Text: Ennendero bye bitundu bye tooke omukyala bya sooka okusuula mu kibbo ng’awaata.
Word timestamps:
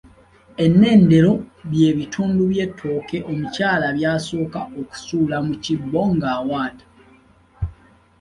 Ennendero 0.63 1.33
bye 1.71 1.89
bitundu 1.97 2.41
bye 2.51 2.65
tooke 2.79 3.17
omukyala 3.31 3.87
bya 3.97 4.13
sooka 4.27 4.59
okusuula 4.79 5.37
mu 5.47 5.53
kibbo 5.63 6.01
ng’awaata. 6.15 6.85